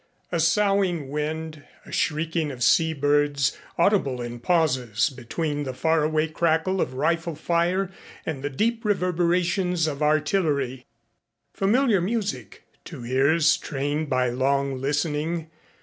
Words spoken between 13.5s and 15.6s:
trained by long listening.